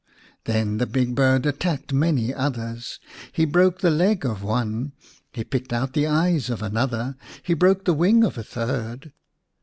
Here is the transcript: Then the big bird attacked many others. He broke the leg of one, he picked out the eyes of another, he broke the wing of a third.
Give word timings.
Then 0.45 0.79
the 0.79 0.87
big 0.87 1.13
bird 1.13 1.45
attacked 1.45 1.93
many 1.93 2.33
others. 2.33 2.99
He 3.31 3.45
broke 3.45 3.81
the 3.81 3.91
leg 3.91 4.25
of 4.25 4.41
one, 4.41 4.93
he 5.31 5.43
picked 5.43 5.71
out 5.71 5.93
the 5.93 6.07
eyes 6.07 6.49
of 6.49 6.63
another, 6.63 7.17
he 7.43 7.53
broke 7.53 7.85
the 7.85 7.93
wing 7.93 8.23
of 8.23 8.35
a 8.35 8.43
third. 8.43 9.13